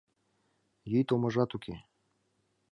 Йӱд 0.91 1.07
омыжат 1.15 1.49
уке. 1.57 1.75